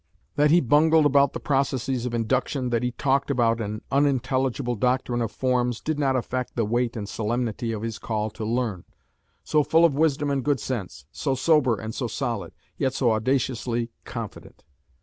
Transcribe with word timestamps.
That 0.35 0.49
he 0.49 0.61
bungled 0.61 1.05
about 1.05 1.33
the 1.33 1.39
processes 1.39 2.07
of 2.07 2.15
Induction, 2.15 2.71
that 2.71 2.81
he 2.81 2.89
talked 2.89 3.29
about 3.29 3.61
an 3.61 3.83
unintelligible 3.91 4.73
doctrine 4.73 5.21
of 5.21 5.31
Forms, 5.31 5.79
did 5.79 5.99
not 5.99 6.15
affect 6.15 6.55
the 6.55 6.65
weight 6.65 6.97
and 6.97 7.07
solemnity 7.07 7.71
of 7.71 7.83
his 7.83 7.99
call 7.99 8.31
to 8.31 8.43
learn, 8.43 8.83
so 9.43 9.61
full 9.63 9.85
of 9.85 9.93
wisdom 9.93 10.31
and 10.31 10.43
good 10.43 10.59
sense, 10.59 11.05
so 11.11 11.35
sober 11.35 11.79
and 11.79 11.93
so 11.93 12.07
solid, 12.07 12.51
yet 12.79 12.95
so 12.95 13.11
audaciously 13.11 13.91
confident. 14.03 14.63